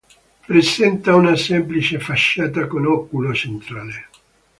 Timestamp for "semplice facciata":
1.37-2.65